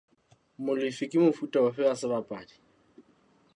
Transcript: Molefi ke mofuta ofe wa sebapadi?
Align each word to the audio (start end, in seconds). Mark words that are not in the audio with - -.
Molefi 0.69 1.05
ke 1.11 1.17
mofuta 1.23 1.57
ofe 1.67 1.81
wa 1.87 1.93
sebapadi? 2.01 2.55